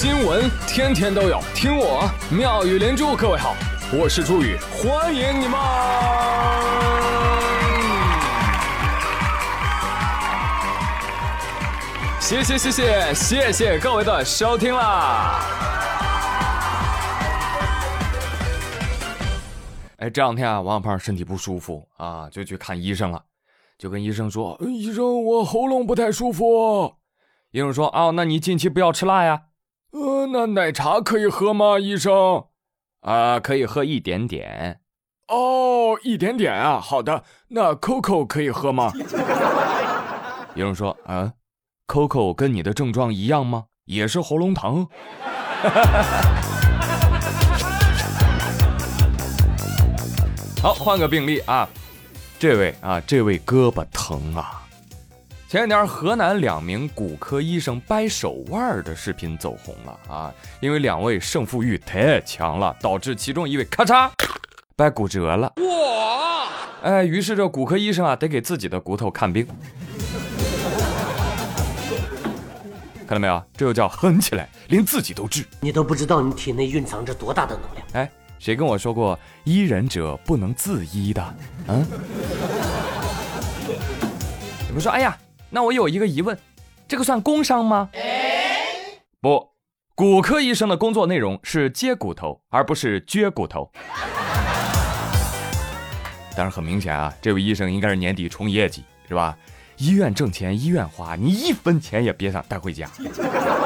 [0.00, 3.16] 新闻天天都有，听我妙语连珠。
[3.16, 3.56] 各位好，
[3.92, 5.58] 我是朱宇，欢迎你们。
[12.20, 15.40] 谢谢谢谢谢谢各位的收听啦！
[19.96, 23.20] 哎，这两天啊，王小胖身体不舒服啊，就去看医生了，
[23.76, 26.94] 就跟医生说：“医生，我喉咙不太舒服。”
[27.50, 29.40] 医生说：“哦，那你近期不要吃辣呀。”
[29.92, 32.44] 呃，那奶茶可以喝吗，医生？
[33.00, 34.80] 啊，可以喝一点点。
[35.28, 37.24] 哦，一点点啊，好的。
[37.48, 38.92] 那 Coco 可以喝吗？
[40.54, 41.32] 医生说：“啊
[41.86, 43.64] ，Coco 跟你的症状一样吗？
[43.86, 44.86] 也是喉咙疼。
[50.60, 51.68] ”好，换个病例啊，
[52.38, 54.67] 这位啊，这位胳膊疼啊。
[55.48, 60.30] 前两天，河南两名骨科医生掰手腕的视频走红了啊！
[60.60, 64.10] 因为两位胜负欲太强了，导致其中一位咔嚓
[64.76, 65.50] 掰骨折了。
[65.56, 66.48] 哇！
[66.82, 69.48] 哎，于是这骨科医生啊，得给自己的骨头看病。
[73.06, 73.42] 看到没有？
[73.56, 75.46] 这又叫狠起来，连自己都治。
[75.62, 77.86] 你都不知道你体内蕴藏着多大的能量。
[77.94, 81.34] 哎，谁跟我说过医人者不能自医的？
[81.68, 81.86] 嗯？
[84.68, 85.16] 你们说，哎呀。
[85.50, 86.38] 那我有一个疑问，
[86.86, 87.88] 这个算工伤吗？
[89.20, 89.48] 不，
[89.94, 93.70] 骨科医生的工作内容是接骨头，而不是撅骨头。
[96.36, 99.36] 但是很明显啊，这位医生应该是年底冲业绩，是吧？
[99.78, 102.88] 医院挣钱，医院花，你一分钱也别想带回家。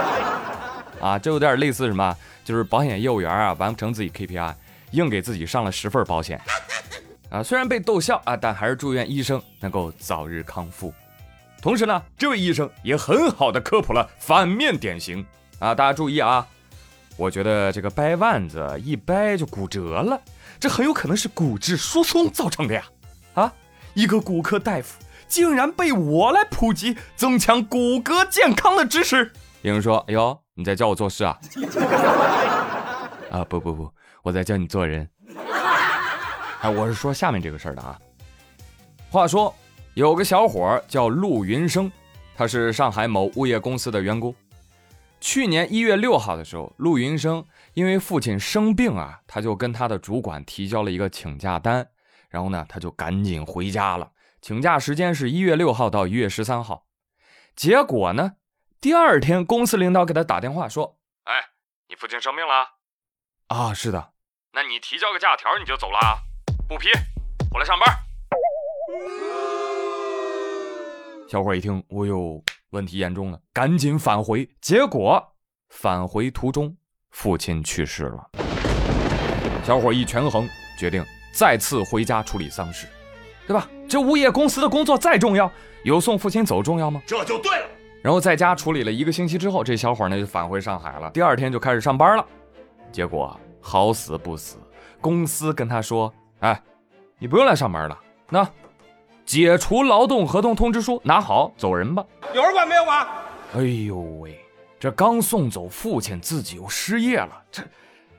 [1.00, 2.14] 啊，这有点类似什么？
[2.44, 4.54] 就是保险业务员啊，完不成自己 KPI，
[4.90, 6.38] 硬给自己上了十份保险。
[7.30, 10.92] 啊，虽然被逗笑啊，但还是祝愿医生能够早日康复。
[11.62, 15.24] 同时呢，这位医生也很好的科普了反面典型
[15.58, 15.74] 啊！
[15.74, 16.46] 大家注意啊，
[17.18, 20.18] 我觉得这个掰腕子一掰就骨折了，
[20.58, 22.82] 这很有可能是骨质疏松造成的呀！
[23.34, 23.52] 啊，
[23.92, 24.98] 一个骨科大夫
[25.28, 29.30] 竟然被我来普及增强骨骼健康的知识。
[29.60, 31.38] 有人说：“哎呦，你在教我做事啊？”
[33.30, 33.92] 啊，不不不，
[34.22, 35.06] 我在教你做人。
[36.62, 37.98] 哎，我是说下面这个事儿的啊。
[39.10, 39.54] 话说。
[39.94, 41.90] 有个小伙叫陆云生，
[42.36, 44.34] 他是上海某物业公司的员工。
[45.20, 51.88] 去年一月六号的时候，陆云生因为父亲生病啊，他就跟他的主管提交了一个请假单，
[52.28, 54.12] 然后呢，他就赶紧回家了。
[54.40, 56.86] 请假时间是一月六号到一月十三号。
[57.56, 58.36] 结果呢，
[58.80, 61.34] 第二天公司领导给他打电话说：“哎，
[61.88, 62.76] 你父亲生病了？
[63.48, 64.12] 啊，是的。
[64.52, 65.98] 那你提交个假条你就走了？
[66.68, 66.88] 不批，
[67.52, 67.86] 回来上班。”
[71.30, 74.50] 小伙一听，哦呦，问题严重了，赶紧返回。
[74.60, 75.22] 结果
[75.68, 76.76] 返回途中，
[77.10, 78.30] 父亲去世了。
[79.62, 82.88] 小伙一权衡，决定再次回家处理丧事，
[83.46, 83.68] 对吧？
[83.88, 85.48] 这物业公司的工作再重要，
[85.84, 87.00] 有送父亲走重要吗？
[87.06, 87.66] 这就对了。
[88.02, 91.12] 然后在家处理了一个星期之后，这小伙呢就返回上海了。
[91.12, 92.26] 第二天就开始上班了。
[92.90, 94.56] 结果好死不死，
[95.00, 96.12] 公司跟他说
[96.42, 96.60] ：“哎，
[97.20, 97.96] 你不用来上班了。”
[98.28, 98.44] 那。
[99.30, 102.04] 解除劳动合同通知书，拿好，走人吧。
[102.34, 103.06] 有人管没有管？
[103.54, 104.44] 哎呦喂，
[104.76, 107.62] 这刚送走父亲，自己又失业了，这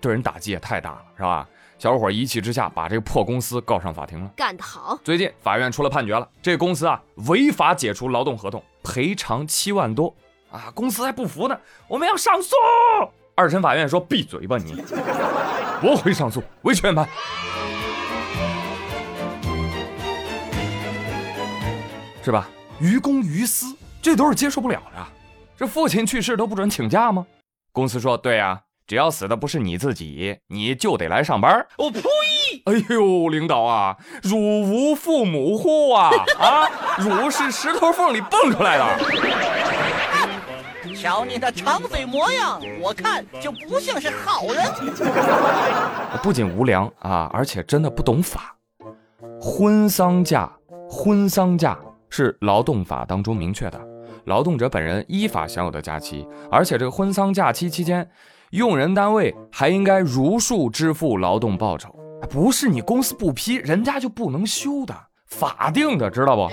[0.00, 1.44] 对人打击也太大了，是吧？
[1.76, 4.30] 小伙一气之下把这个破公司告上法庭了。
[4.36, 4.96] 干得好！
[5.02, 10.14] 最近法院出了判决了，这公司啊违法解除劳动合同，赔偿七万多
[10.52, 10.70] 啊！
[10.72, 11.58] 公司还不服呢，
[11.88, 12.54] 我们要上诉。
[13.34, 14.76] 二审法院说闭嘴吧你，
[15.82, 17.08] 驳回上诉，维权判。
[22.22, 22.48] 是吧？
[22.78, 25.06] 于公于私，这都是接受不了的。
[25.56, 27.26] 这父亲去世都不准请假吗？
[27.72, 31.66] 公司说对呀，只要死的不是你自己，你就得来上班。
[31.78, 32.00] 我呸！
[32.66, 36.10] 哎呦，领导啊，汝无父母乎啊？
[36.38, 36.68] 啊，
[36.98, 38.84] 汝是石头缝里蹦出来的。
[40.94, 44.64] 瞧你那长嘴模样，我看就不像是好人。
[46.22, 48.54] 不仅无良啊，而且真的不懂法。
[49.40, 50.50] 婚丧假，
[50.88, 51.78] 婚丧假。
[52.14, 53.80] 是劳动法当中明确的，
[54.26, 58.06] 劳动者本人依法享有的假期，而且这个婚丧假期期间，
[58.50, 61.98] 用人单位还应该如数支付劳动报酬，
[62.28, 64.94] 不是你公司不批，人家就不能休的，
[65.26, 66.52] 法定的，知道不？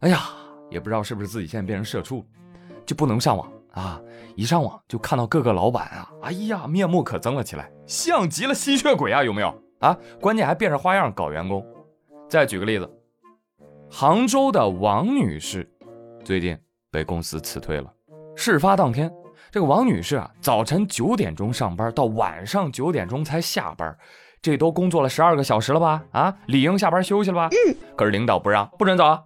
[0.00, 0.24] 哎呀，
[0.70, 2.26] 也不知道是不是自己现在变成社畜，
[2.84, 4.00] 就不能上网啊？
[4.34, 9.96] 一上网就看到各个老板啊，哎呀，面目可憎了起来，像极了吸血鬼啊，有没有啊？
[10.20, 11.64] 关键还变着花样搞员工。
[12.28, 12.90] 再举个例子。
[13.90, 15.68] 杭州的王女士
[16.24, 16.58] 最近
[16.90, 17.92] 被公司辞退了。
[18.34, 19.10] 事发当天，
[19.50, 23.96] 这个王女士啊，早晨九点钟上班，到晚上九点钟才下班，
[24.42, 26.02] 这都工作了十二个小时了吧？
[26.12, 27.48] 啊，理应下班休息了吧？
[27.50, 27.74] 嗯。
[27.96, 29.18] 可是领导不让，不准走，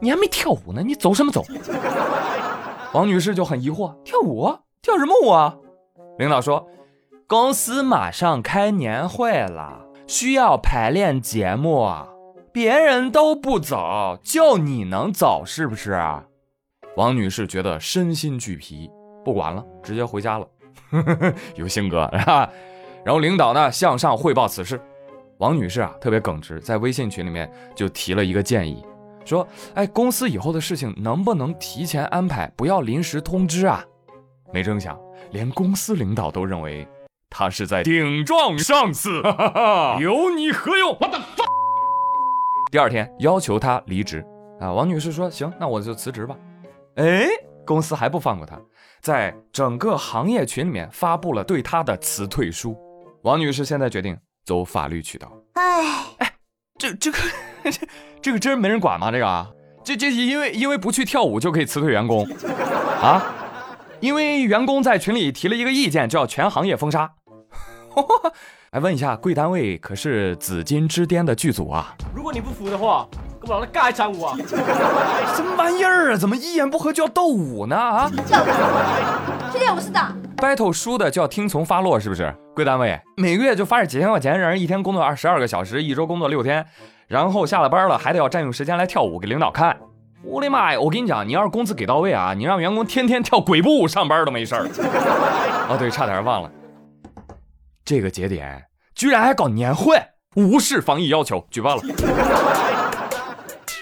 [0.00, 1.44] 你还没跳舞呢，你走什么走？
[2.94, 4.50] 王女士就很疑惑，跳舞？
[4.80, 5.56] 跳什么舞啊？
[6.18, 6.66] 领导说，
[7.26, 11.88] 公司马上开年会了，需要排练节目，
[12.54, 16.00] 别人都不走，就你能走是不是？
[16.96, 18.88] 王女士觉得身心俱疲。
[19.24, 20.46] 不管了，直接回家了。
[21.56, 22.48] 有性格 是吧？
[23.04, 24.80] 然后领导呢向上汇报此事，
[25.38, 28.86] 王女士啊特别耿直，在微信群里面就提了一个建议，
[29.24, 33.84] 说：“哎，公司以后的事情能不能提前安排，不要临时通知啊？”
[34.54, 34.96] 没成想，
[35.32, 36.86] 连公司领导都认为
[37.28, 39.20] 她是在顶撞上司，
[40.00, 40.96] 有你何用？
[41.00, 41.53] 我的发。
[42.74, 44.26] 第二天要求他离职
[44.58, 46.36] 啊，王女士说：“行，那我就辞职吧。”
[46.98, 47.28] 哎，
[47.64, 48.60] 公司还不放过他。
[49.00, 52.76] 在整个行业群里面发布了对他的辞退书，
[53.22, 55.32] 王女士现在决定走法律渠道。
[55.52, 55.84] 哎
[56.18, 56.32] 哎，
[56.76, 57.18] 这这个
[57.62, 57.86] 这
[58.20, 59.12] 这个真没人管吗？
[59.12, 59.48] 这个啊，
[59.84, 62.26] 这这因为因为不去跳舞就可以辞退员工
[63.00, 63.22] 啊？
[64.00, 67.14] 因为员工在群里提了一个意见，就要全行业封杀。
[68.74, 71.94] 来问一下，贵单位可是紫金之巅的剧组啊？
[72.12, 73.06] 如果你不服的话。
[73.40, 74.34] 跟我老来干一场舞啊！
[75.36, 76.16] 什么玩意儿啊？
[76.16, 77.76] 怎么一言不合就要斗舞呢？
[77.76, 78.10] 啊！
[78.26, 80.00] 叫他去练武室的。
[80.38, 82.34] battle 输的就要听从发落，是不是？
[82.54, 86.64] 贵单位每个月就发这几千块钱，让人一天工作二十二个小时，一周工作六天，
[87.06, 89.76] 然后下了班了还得要占用时间来跳舞给领导看。
[90.24, 90.80] 我的妈呀！
[90.80, 94.66] 我跟你讲，你要是工资给到位啊，你让员工天天跳鬼步舞上班都没事儿。
[95.68, 96.50] 哦对，差点忘了，
[97.84, 98.64] 这个节点
[98.94, 100.00] 居然还搞年会，
[100.36, 101.82] 无视防疫要求，举报了。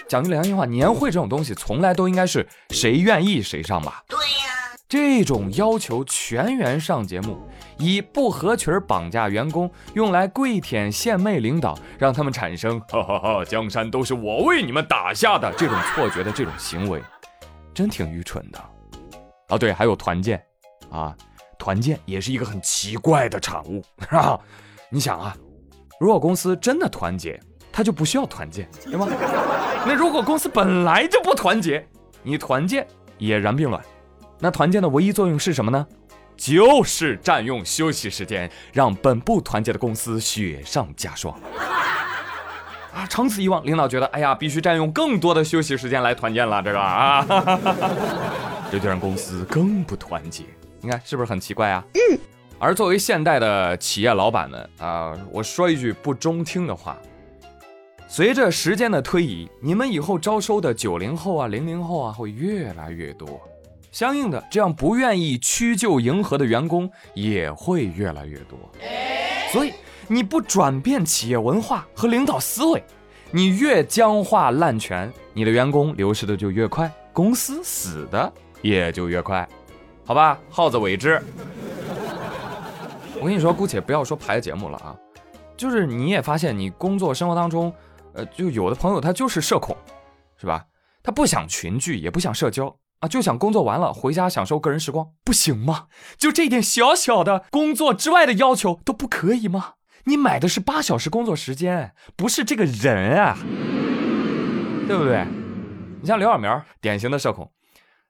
[0.07, 4.03] 讲句良心话，年会这种东西从来都应该是谁愿意谁上吧？
[4.07, 7.39] 对呀，这种要求全员上节目，
[7.77, 17.01] 以不合群绑架员工，用来跪舔献媚领导，让他们产生哈哈哈，江山都是我为你们打下的这种错觉的这种行为，
[17.73, 18.59] 真挺愚蠢的。
[19.47, 20.43] 啊，对，还有团建
[20.91, 21.15] 啊，
[21.63, 24.37] 团建也是一个很奇怪的产物， 是吧？
[24.89, 25.33] 你想啊，
[25.97, 27.39] 如果公司真的团结。
[27.75, 29.07] 他就不需要团建，对吗？
[29.83, 31.83] 那如果公司本来就不团结，
[32.21, 32.85] 你团建
[33.17, 33.83] 也然并卵。
[34.39, 35.87] 那团建的唯一作用是什么呢？
[36.37, 41.35] 就是占用休息时间，让本不团结的公司雪上加霜。
[42.93, 47.25] 啊，长此以往，领导觉得，哎呀，必须占用更多的休息时间来团建了，这个啊，
[48.71, 50.43] 这就让公司更不团结。
[50.83, 51.83] 你看是不是很奇怪啊？
[51.93, 52.19] 嗯。
[52.59, 56.97] 而作为现代的企业老板们啊，我说一句不中听的话。
[58.07, 63.41] 随着时间的推移，你们以后招收的九零后啊、零零后啊会越来越多，
[63.91, 68.59] 相应的，这样不愿意屈就迎合的员工也会越来越多。
[69.51, 69.73] 所以，
[70.07, 72.83] 你不转变企业文化和领导思维，
[73.31, 78.31] 你越僵化滥权，你的员工流失的就越快，公司死的
[78.61, 79.47] 也就越快，
[80.05, 80.39] 好吧？
[80.49, 81.21] 耗子尾汁。
[83.19, 84.95] 我跟你说，姑且不要说排节目了啊，
[85.55, 87.73] 就是你也发现，你工作生活当中。
[88.15, 89.75] 呃，就有的朋友他就是社恐，
[90.37, 90.65] 是吧？
[91.01, 95.87] 他不想群聚，也不想社交啊，就想工作完了回家享受个人时光，不行吗？
[96.15, 99.73] 就这点小小的工作之外的要求都不可以吗？
[100.03, 103.35] 你买的是八小时工作时间，不是这个人啊，
[104.87, 105.25] 对不对？
[105.99, 107.51] 你像刘小苗，典型的社恐，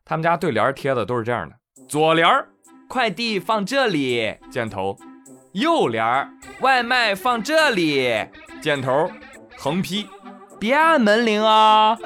[0.03, 1.55] 他们家对联贴的都是这样的：
[1.87, 2.47] 左联儿，
[2.87, 4.95] 快递放这里，箭头；
[5.53, 6.29] 右联儿，
[6.61, 8.25] 外卖放这里，
[8.61, 9.09] 箭头。
[9.57, 10.07] 横批，
[10.59, 11.97] 别按门铃啊！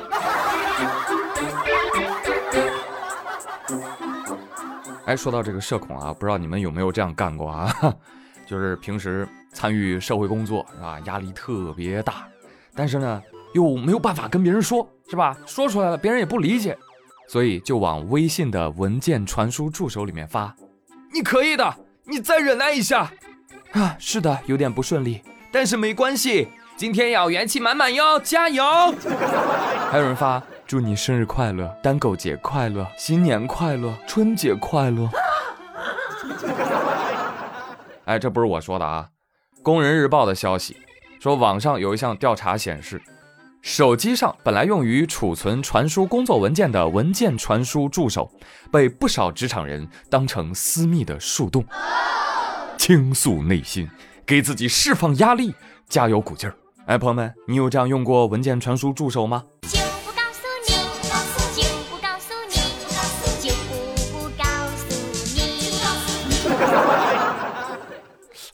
[5.06, 7.74] 哎，说到这个社恐啊，不知道你们有没有这样干过啊？
[8.46, 12.28] 就是平时参与社会工作是吧，压力特别大，
[12.76, 13.22] 但是呢
[13.54, 15.36] 又没有办法跟别人说，是吧？
[15.46, 16.78] 说出来了别人也不理解，
[17.28, 20.56] 所以就往微信的文件传输助手里面发
[21.14, 23.12] ：“你可以的，你再忍耐一下。”
[23.74, 26.48] 啊，是的，有点不顺利，但是没关系。
[26.78, 28.64] 今天要元气满满哟，加油！
[29.92, 35.10] 还有人发祝你生日快乐、单狗节快乐、新年快乐、春节快乐。
[38.06, 39.10] 哎，这不是我说的啊，
[39.64, 40.78] 《工人日报》的消息
[41.20, 43.02] 说，网上有一项调查显示，
[43.68, 48.32] 手机上本来用于储存、传输工作文件的文件传输助手，
[48.72, 51.66] 被不少职场人当成私密的树洞，
[52.78, 53.86] 倾诉内心，
[54.26, 55.54] 给自己释放压力，
[55.90, 56.56] 加油鼓劲儿。
[56.86, 59.44] 哎，朋友们，你有这样用过文件传输助手吗？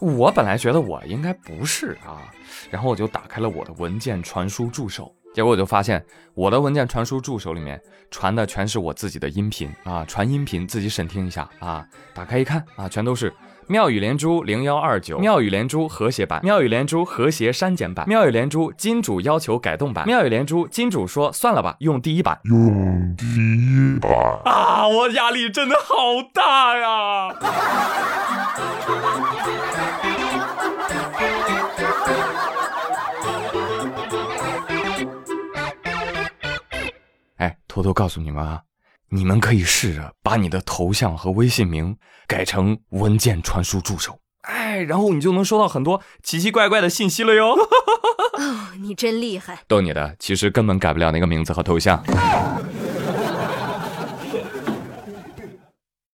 [0.03, 2.29] 我本来觉得我应该不是啊，
[2.69, 7.81] 然后我就打开了我的文件传输助手，结果我就发现我的文件传输助手里面
[8.11, 13.33] 传的全是我自己的音频啊，传音频自己审听一下啊，打开一看啊，全都是。
[13.67, 24.11] 妙语连珠零幺二九，妙语连珠和谐版，妙语连珠和谐删减版，妙语连珠金主要求改动版，妙语连珠金主说算了吧，用第一版，用第一版
[24.45, 24.87] 啊！
[24.87, 25.93] 我压力真的好
[26.33, 27.35] 大呀！
[37.37, 38.61] 哎，偷偷告诉你们啊。
[39.15, 47.53] 你们可以试着把你的头像和微信名改成文件传输助手，哎，然后你就能收到很多奇奇怪怪的信息了哟。
[48.33, 49.59] 哦，你真厉害！
[49.67, 52.03] 逗你的，其实根本改不了那个名字和头像。